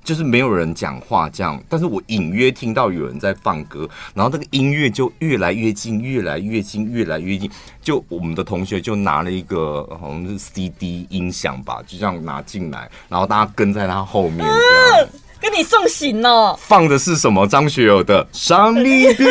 [0.08, 7.50] 就是没有人讲话这样，但是我隐约听到有人在放歌，然后那个音乐就越来越近，越来越近，越来越近。
[7.82, 15.08] 就我们的同学就拿了一个好像是 CD 音响吧，就这样拿进来，然后大家跟在他后面这样。
[15.40, 17.46] 跟你送行哦，放的是什么？
[17.46, 19.26] 张学友的《伤离别》，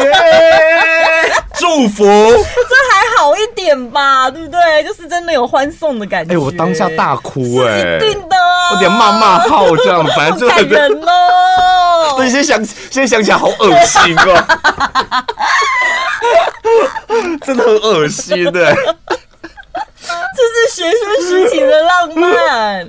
[1.55, 4.83] 祝福， 这还好一点吧，对不对？
[4.83, 6.33] 就是真的有欢送的感觉。
[6.33, 12.15] 哎、欸，我当下大哭、欸，哎，一定的、啊，我点骂骂号这样，反正就感人哦。
[12.17, 14.43] 对，现在想，现在想起来好恶心哦，
[17.45, 18.75] 真的很恶心的。
[20.37, 22.87] 这是学生时期的浪漫。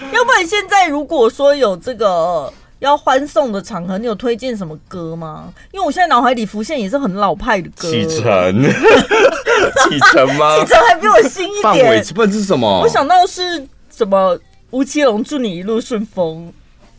[0.12, 5.52] 要不然现在如果说有这个要欢送的场合，你有推荐什么歌吗？
[5.72, 8.62] 因为我现在脑海里浮现也是很老派的歌，启程，
[9.88, 10.58] 启程吗？
[10.60, 11.62] 启程还比我新一点。
[11.62, 12.80] 范玮琪是什么？
[12.82, 14.38] 我想到是什么？
[14.70, 16.52] 吴奇隆祝你一路顺风。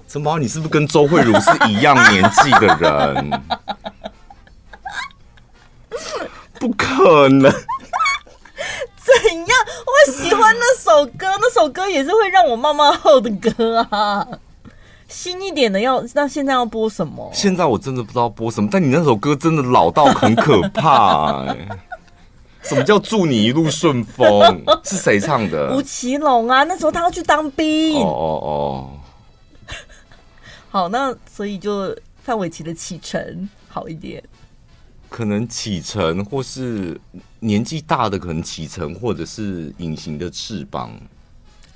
[0.08, 0.40] 怎么？
[0.40, 3.42] 你是不是跟周慧茹是一样年纪的人？
[6.60, 7.52] 不可能。
[7.52, 9.50] 怎样？
[9.86, 14.28] 我喜欢那首歌，那首歌也是会让我骂骂后的歌啊。
[15.08, 17.30] 新一点的要，那现在要播什么？
[17.32, 21.56] 现在我真的不知道播什么，但你那首歌真的老到很可怕。
[22.64, 24.62] 什么叫祝你一路顺风？
[24.84, 25.76] 是谁唱的？
[25.76, 28.02] 吴奇隆啊，那时候他要去当兵。
[28.02, 28.90] 哦哦哦。
[30.70, 34.22] 好，那所以就范玮琪的启程好一点。
[35.10, 37.00] 可能启程，或是
[37.40, 40.92] 年纪大的可能启程，或者是隐形的翅膀，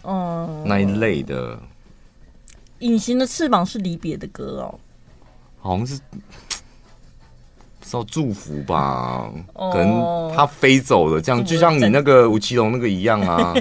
[0.01, 1.59] 哦，那一类的。
[2.79, 4.79] 隐形的翅膀是离别的歌哦，
[5.59, 6.01] 好像是，
[7.79, 9.31] 不知道祝福吧？
[9.53, 13.53] 哦、可能他飞走了，这样就像你那个吴奇隆那个一样啊。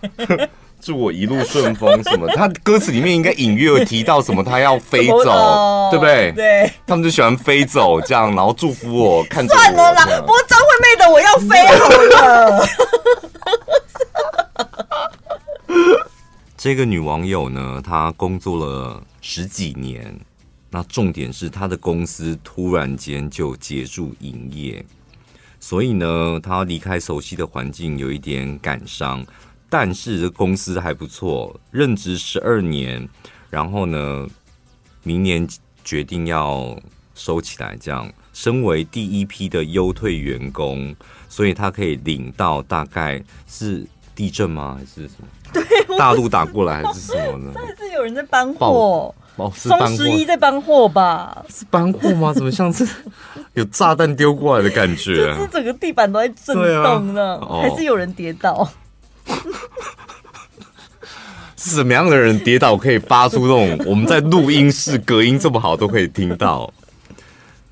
[0.82, 2.26] 祝我一路顺风什么？
[2.34, 4.42] 他歌词里面应该隐约有提到什么？
[4.42, 6.32] 他要飞走，对不对？
[6.32, 9.22] 对，他们就喜欢飞走这样，然后祝福我。
[9.30, 12.66] 看算了啦，不过张惠妹的我要飞好了。
[16.58, 20.12] 这个女网友呢，她工作了十几年，
[20.68, 24.84] 那重点是她的公司突然间就结束营业，
[25.60, 29.24] 所以呢，她离开熟悉的环境，有一点感伤。
[29.72, 33.08] 但是公司还不错，任职十二年，
[33.48, 34.26] 然后呢，
[35.02, 35.48] 明年
[35.82, 36.78] 决定要
[37.14, 40.94] 收起来，这样，身为第一批的优退员工，
[41.26, 43.82] 所以他可以领到大概是
[44.14, 44.76] 地震吗？
[44.78, 45.26] 还是什么？
[45.54, 47.54] 对，大陆打过来还是什么呢？
[47.54, 49.14] 上次有人在搬货，
[49.54, 51.42] 双十一在搬货吧？
[51.48, 52.34] 是搬货吗？
[52.34, 52.86] 怎么像是
[53.54, 58.70] 有炸弹丢过来的感觉、 是整个地板都在震动呢，啊哦、还是有人跌倒？
[61.56, 66.72] 是什么样的人跌倒可以发出这种我们在录音室隔音这么好都可以听到？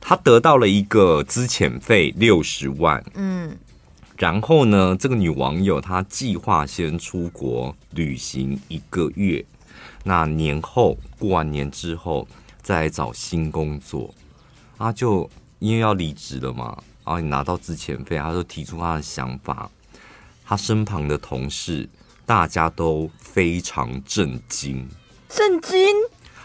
[0.01, 3.57] 他得到了一个资遣费六十万，嗯。
[4.17, 9.45] 然后呢，这个女网友她计划先出国旅行一个月，
[10.05, 12.29] 那年后过完年之后
[12.61, 14.13] 再找新工作。
[14.77, 19.71] 啊，就因为要离职了嘛，然后你拿到资遣费，她就提出她的想法。
[20.51, 21.89] 她身旁的同事
[22.27, 24.89] 大家都非常震惊，
[25.29, 25.79] 震惊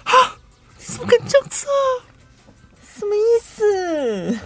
[0.03, 0.37] 啊！
[0.77, 2.05] 你怎么敢这样子啊？
[2.95, 4.39] 什么意思？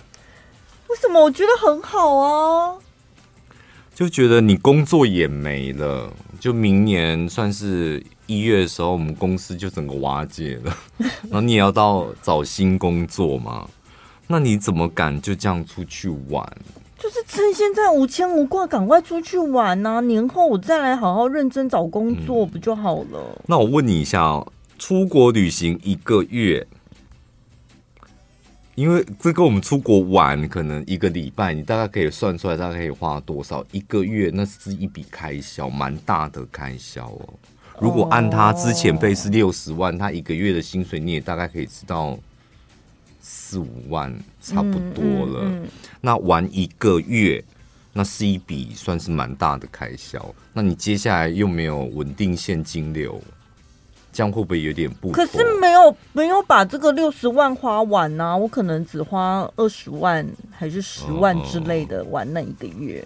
[0.88, 1.22] 为什么？
[1.22, 2.78] 我觉得很好啊。
[3.94, 10.78] 就觉得你工作也没了，就明年算是一月的时候，我们公司就整个瓦解了。
[11.24, 13.68] 然后你也要到找新工作嘛？
[14.26, 16.50] 那你怎么敢就这样出去玩？
[17.02, 20.02] 就是趁现在无牵无挂，赶快出去玩啊！
[20.02, 23.20] 年后我再来好好认真找工作不就好了？
[23.38, 26.68] 嗯，那我问你一下哦，出国旅行一个月。
[28.76, 33.62] 因为这跟我们出国玩，可能一个礼拜，你大概可以算出来，大概可以花多少？
[33.72, 37.30] 一个月那是一笔开销，蛮大的开销哦。
[37.82, 42.18] 如果按他之前费是六十万，他一个月的薪水你也大概可以知道
[43.20, 45.42] 四五万，差不多了。
[45.44, 45.70] 嗯嗯嗯、
[46.02, 47.44] 那玩一个月，
[47.94, 50.34] 那是一笔算是蛮大的开销。
[50.54, 53.22] 那你接下来又没有稳定现金流？
[54.12, 55.12] 这样会不会有点不？
[55.12, 58.36] 可是没有没有把这个六十万花完呢、啊？
[58.36, 63.06] 我可能只花二十万还是十万之类的玩那一个月。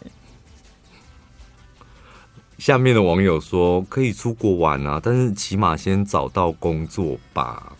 [2.57, 7.75] 下面的网友说可以出国玩啊，但是起码先找到工作吧。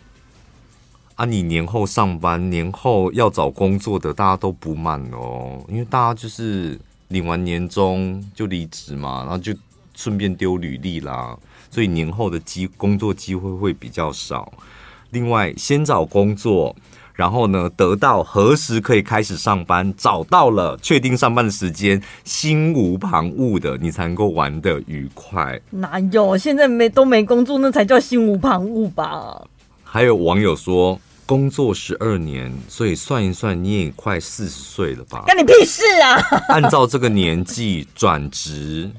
[1.15, 9.53] 啊，你年后上班，年后要找工作的大家都不慢哦，因为大家就是领完年终就离职嘛，然后就
[9.95, 11.37] 顺便丢履历啦。
[11.69, 14.51] 所以年后的机工作机会会比较少。
[15.11, 16.75] 另外，先找工作，
[17.13, 25.61] 然后呢，得到何时可以开始上班，找到了确定上班的时间，心无旁骛的，你才能够玩得愉快。
[25.69, 26.35] 哪有？
[26.35, 29.39] 现在没都没工作，那才叫心无旁骛吧？
[29.93, 35.23] 还有网友说，工作十二年，所以算一算，你也快四十岁了吧？
[35.27, 36.19] 干你屁事啊！
[36.49, 38.89] 按照这个年纪转职。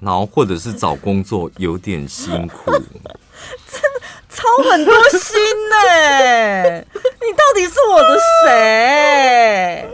[0.00, 5.38] 然后或者是找工作有点辛苦， 真的操很多心
[5.70, 6.80] 呢。
[6.80, 9.88] 你到底是我的谁？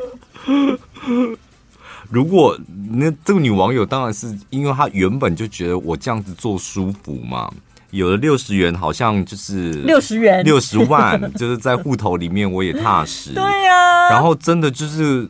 [2.09, 2.59] 如果
[2.91, 7.53] 那这个女网友当然是因为她原本就觉得我这样子做舒服嘛，
[7.91, 13.33] 有了六十元好像就是六十元六十万， 就是在户头里面我也踏实。
[13.35, 15.29] 对呀、啊，然后真的就是。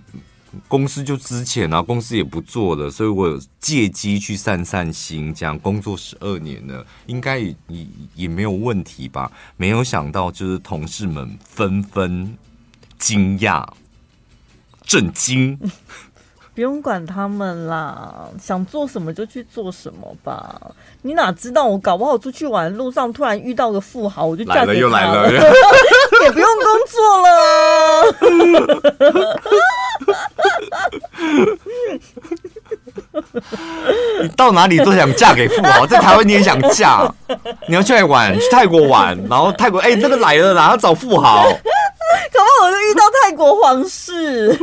[0.67, 5.33] 公司就之前啊，公司也不做了，所以我借机去散散心。
[5.33, 9.31] 这样工作十二年了，应该也也也没有问题吧？
[9.59, 12.35] 没有想到，就是同事们纷纷
[12.99, 13.63] 惊讶、
[14.85, 15.57] 震惊。
[16.59, 20.61] 不用管他们啦，想做什么就去做什么吧。
[21.03, 24.75] 你哪知道我搞不好出去玩路上突然遇到个富豪，我就嫁给他了。
[24.75, 27.31] 又来了， 也不用工作了。
[34.21, 37.09] 你到哪里都想嫁给富豪，在台湾你也想嫁，
[37.69, 38.35] 你要去哪玩？
[38.35, 41.45] 去泰国玩，然后泰国哎、欸，那个来了啦，要找富豪，
[42.35, 44.59] 搞不好我就遇到泰国皇室。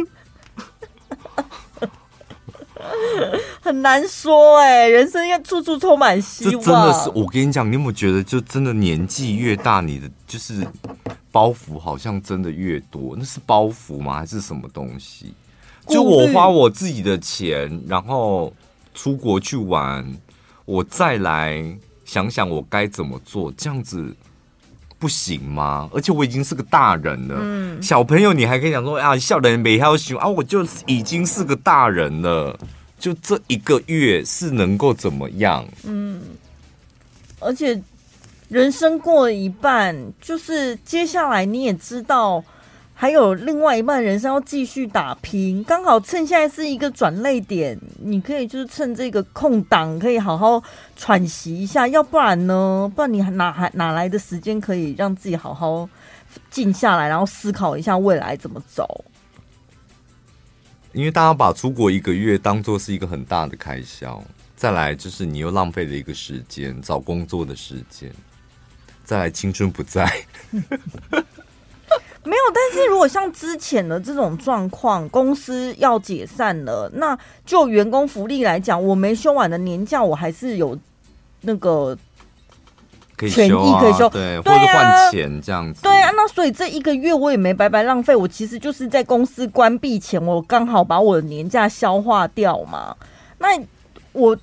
[3.61, 6.51] 很难说哎、欸，人生要处处充满希望。
[6.53, 10.65] 这真的是，我跟你讲，你有没有觉得，就真的年纪越大，你的就是
[11.31, 13.15] 包袱好像真的越多？
[13.15, 14.15] 那是包袱吗？
[14.15, 15.35] 还是什么东西？
[15.87, 18.51] 就我花我自己的钱，然后
[18.95, 20.03] 出国去玩，
[20.65, 21.63] 我再来
[22.05, 24.15] 想想我该怎么做，这样子。
[24.97, 25.87] 不行吗？
[25.93, 27.35] 而且我已经是个大人了。
[27.39, 32.57] 嗯，小朋友你还可以讲说啊，笑人没要求啊，我就已经是个大人了。
[32.99, 35.67] 就这一个月是能够怎么样？
[35.83, 36.21] 嗯，
[37.39, 37.81] 而且
[38.49, 42.43] 人生过了一半，就是接下来你也知道。
[42.97, 50.63] 还有另外一半人生要继续打拼，刚好趁现在是一个转捩点，你可以就是趁这个空档，可以好好
[50.95, 51.85] 喘息一下。
[51.89, 52.89] 要不然呢？
[52.95, 55.89] 不然你哪还哪来的时间可以让自己好好
[56.49, 59.03] 静下来，然后思考一下未来怎么走？
[60.95, 64.23] 因为大家把出国一个月当做是一个很大的开销，
[64.55, 68.09] 再来就是你又浪费了一个时间，找工作的时间，
[69.03, 70.09] 再来青春不在。
[72.23, 77.15] 没有，但是如果像之前的这种状况，公司要解散了，那
[77.45, 80.79] 就员工福利来讲，我没休完的年假，我还是有
[81.41, 81.95] 那个
[83.17, 85.81] 权益可以休，对，或者换钱这样子。
[85.81, 92.95] 对啊，那所以这一个月我也没白白浪费，我其实就是在公司关闭前，我刚好把我的年假消化掉嘛。
[93.37, 93.47] 那
[94.13, 94.37] 我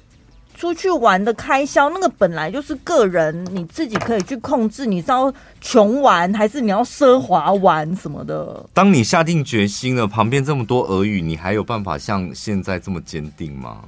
[0.62, 8.64] 出去玩的开销，那个本来就是个人你自己可以去控制，你是要穷玩还是你要奢华玩什么的？
[8.72, 13.78] 当你下定决心了，旁边这么多俄语，你还有办法像现在这么坚定吗？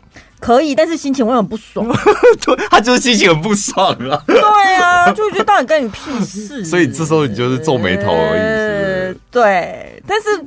[0.41, 1.87] 可以，但是心情会很不爽。
[2.45, 4.20] 对，他就是心情很不爽啊。
[4.27, 6.64] 对啊，就觉得到底跟你屁事。
[6.66, 9.20] 所以这时候你就是皱眉头而已是是。
[9.31, 10.45] 对，但是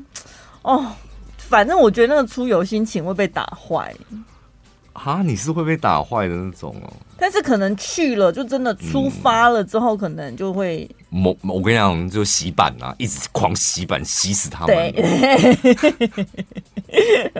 [0.63, 0.87] 哦，
[1.37, 3.95] 反正我觉得那个出游心情会被打坏。
[5.03, 6.91] 啊，你是会被打坏的那种哦。
[7.17, 10.89] 但是可能去了，就真的出发了之后，可能就会……
[11.09, 14.91] 某、嗯、我跟你讲，就洗板啊，一直狂洗板，洗死他们。
[14.91, 16.17] 对。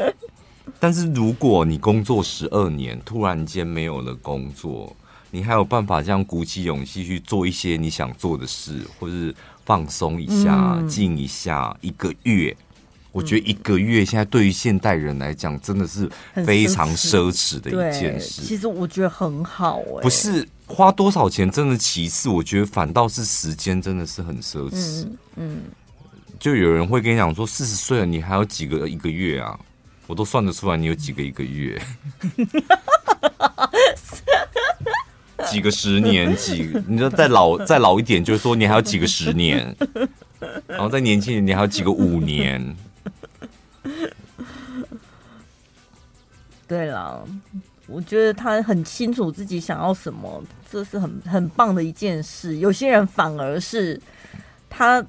[0.80, 4.96] 但是如果你工作十二年，突然间没有了工作，
[5.32, 9.36] 你还有办法这样鼓起勇气去做一些你想做的事，或是
[9.66, 12.56] 放松一下、静、嗯、一下，一个月。
[13.18, 16.08] 我觉得一个月现在对于现代人来讲，真的是
[16.46, 18.44] 非常奢侈的一件事。
[18.44, 25.04] 其实我觉得很好哎、欸，不是花多少钱真的其次，我觉得反倒是时间真的是很奢侈。
[25.04, 25.62] 嗯，嗯，
[26.40, 29.60] 就有人会跟你讲说，四十岁了你还有几个一个月啊？
[30.06, 31.82] 我都算得出来，你有几个一个月？
[35.50, 36.38] 几个十年？
[36.38, 36.84] 几个？
[36.88, 39.76] 你说再老再老一点，就是说你还有几个十年？
[40.68, 42.64] 然后再年轻点，你还有几个五年？
[46.68, 47.26] 对了，
[47.88, 52.58] 我觉得他很清楚自己想要什么，这是很很棒的一件事。
[52.58, 54.00] 有些人反而是
[54.70, 55.04] 他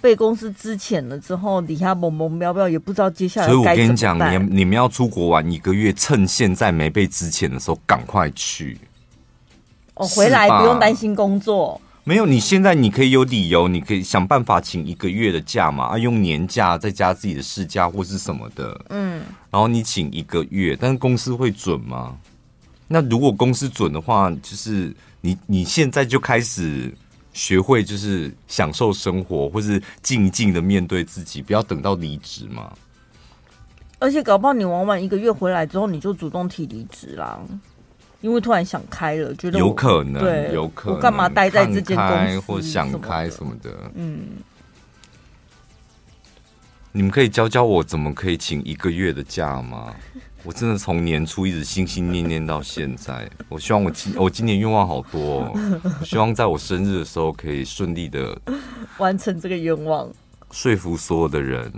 [0.00, 3.46] 被公司支遣了之后，底下懵懵喵喵，也不知道接下来。
[3.46, 8.78] 所以我跟你讲，你你们要出国玩一个月，趁现在没被支遣的时候，赶快去。
[9.94, 11.78] 哦，回来不用担心工作。
[12.04, 22.16] 没有，你现在你可以有理由，你可以想办法请一个月的假嘛，啊，用年假再加自己的事假或是什么的，嗯，然后你请一个月，但是公司会准吗？
[22.88, 26.92] 那如果公司准的话，就是你你现在就开始
[27.32, 32.72] 学会就是享受生活，或是静静的面对自己，不要等到离职嘛。
[34.00, 37.38] 而且搞不好你玩完一个月回来之后，你就主动提离职啦。
[38.22, 40.96] 因为突然想开了，觉得有可能，对，有可能。
[40.96, 42.40] 我干嘛待在这间公司？
[42.40, 43.70] 或想开什么的？
[43.94, 44.20] 嗯，
[46.92, 49.94] 你们可以教教我怎么可以请一个月的假吗？
[50.44, 53.30] 我真的从年初一直心心念念到现在。
[53.48, 58.36] 我希望我今我今年愿望好多哦，我希望在我生日的时候可以顺利的
[58.98, 60.10] 完成这个愿望，
[60.50, 61.72] 说服所有的人。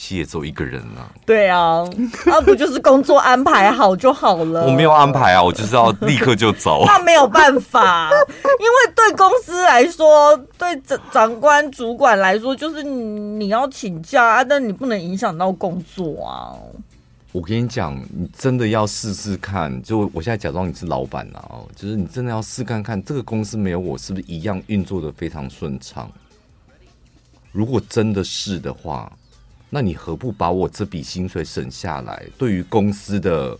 [0.00, 1.86] 其实也只有一个人啊，对啊，
[2.24, 4.64] 那、啊、不就是工作安排好就好了？
[4.66, 6.84] 我没有安排啊，我就是要立刻就走。
[6.88, 16.56] 那没有办法，因为对公司来说，对长长官、主管来说，就是你要请假啊，但你不能影响到工作啊。
[17.32, 19.82] 我跟你讲，你真的要试试看。
[19.82, 26.10] 就我现在假装你是老板啊哦，就是你真的要试看看，这个公司没有我，是不是一样运作的非常顺畅？
[27.52, 29.12] 如果真的是的话。
[29.70, 32.22] 那你何不把我这笔薪水省下来？
[32.36, 33.56] 对于公司的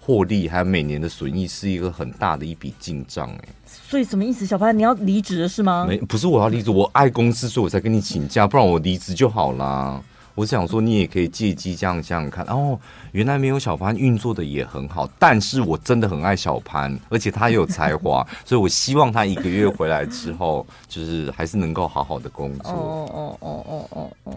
[0.00, 3.48] 获利还有每年的损益，是一个很大的一笔进账哎。
[3.66, 4.76] 所以什么意思，小潘？
[4.76, 5.86] 你要离职是吗？
[5.86, 10.02] 没，不是我要离职，我爱公司，所以我才跟你请假，不然我离职就好啦。
[10.34, 12.78] 我想说，你也可以借机这样想想看哦，
[13.12, 22.72] 原来没有小潘运作的也很好，但是我真的很爱小潘，而且他也有才华， 所以我希望他一个月回来之后，就是还是能够好好的工作。
[22.72, 24.36] 哦哦哦哦哦哦。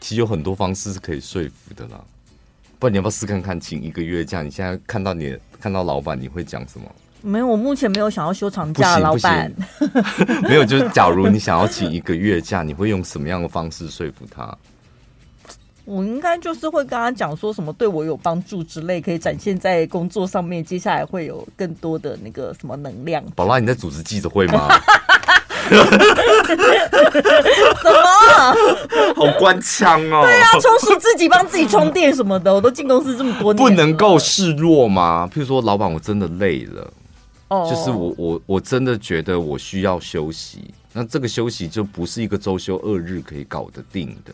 [0.00, 2.00] 其实有很多方式是可以说服的啦，
[2.78, 4.42] 不然你要不要试看看，请一个月假？
[4.42, 6.86] 你现在看到你看到老板，你会讲什么？
[7.22, 9.52] 没有，我目前没有想要休长假，老板。
[10.48, 14.56] 没有，就是假如你想要请一个月假，你会用什么样的方式说服他？
[15.84, 23.24] 我应该就是会跟他讲说什么对我有帮助之类，可以展现在工作上面，接下来会有更多的那个什么能量。
[23.34, 24.68] 宝拉，你在组织记者会吗？
[25.68, 25.74] 什
[27.92, 27.98] 么？
[29.14, 30.22] 好官腔哦！
[30.22, 35.28] 对啊，充实自己，帮自己充电什么的，我都进公司这么多年，不能够示弱吗？
[35.32, 36.92] 譬如说，老板，我真的累了，
[37.48, 40.70] 哦，就是我我我真的觉得我需要休息。
[40.92, 44.32] 那这个休息就不是一个周休二日可以搞得定的。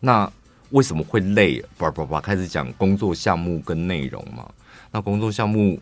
[0.00, 0.30] 那
[0.70, 1.62] 为什么会累？
[1.76, 4.44] 叭叭叭，开始讲工作项目跟内容嘛。
[4.90, 5.78] 那工作项目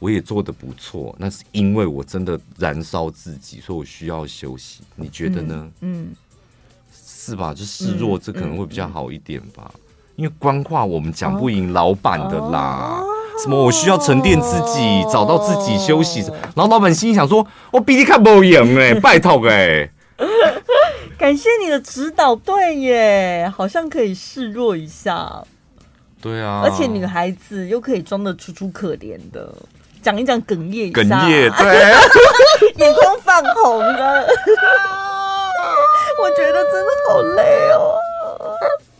[0.00, 4.80] 我也做的不错，那是因为我真的燃烧自己，所以我需要休息。
[4.96, 5.70] 你觉得呢？
[5.82, 6.16] 嗯，嗯
[6.92, 7.54] 是吧？
[7.54, 9.70] 就示弱，这可能会比较好一点吧。
[9.74, 9.80] 嗯嗯、
[10.16, 12.98] 因为官话我们讲不赢老板的啦。
[13.02, 13.06] 哦、
[13.42, 13.62] 什么？
[13.62, 16.20] 我需要沉淀自己，找到自己休息。
[16.56, 19.90] 然后老板心里想说：“我比你看不赢哎， 拜托哎、欸。”
[21.18, 25.44] 感谢你的指导，对耶，好像可以示弱一下。
[26.22, 29.54] 对啊，而且女孩子又可以装的楚楚可怜的，
[30.02, 34.28] 讲一讲哽咽一下，哽咽，对， 眼眶泛红的，
[36.22, 37.96] 我觉得真的好累哦。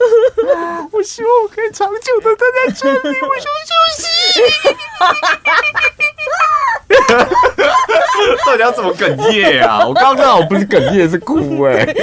[0.92, 4.06] 我希望我可以长久的待在这里，我需要休息。
[8.46, 9.84] 到底要怎么哽咽啊？
[9.86, 11.94] 我刚刚好不是哽咽，是哭哎、欸。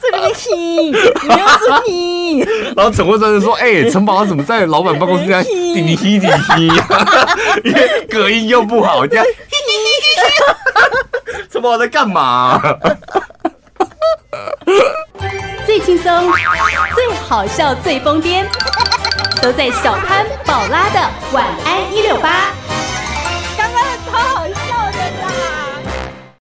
[0.00, 0.92] 这里面嘿，你
[1.28, 1.90] 又是嘿。
[2.76, 6.26] 然后陈慧珊就说：“哎、欸，陈宝他怎么在老板办公室这样滴滴滴滴
[6.56, 6.68] 滴？
[7.64, 9.24] 因为隔音又不好，这样。
[11.50, 12.60] 陈宝在干嘛？
[15.66, 16.32] 最轻松、
[16.94, 18.44] 最好笑、最疯癫，
[19.42, 21.00] 都在小潘宝拉的
[21.32, 22.69] 晚安一六八。